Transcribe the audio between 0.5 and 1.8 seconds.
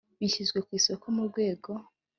ku isoko mu rwego